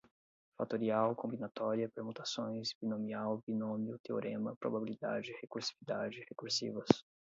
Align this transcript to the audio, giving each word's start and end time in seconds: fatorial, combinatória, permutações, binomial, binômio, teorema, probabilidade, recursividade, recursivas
fatorial, 0.57 1.13
combinatória, 1.15 1.87
permutações, 1.87 2.73
binomial, 2.81 3.43
binômio, 3.45 3.99
teorema, 3.99 4.55
probabilidade, 4.59 5.31
recursividade, 5.41 6.25
recursivas 6.27 6.87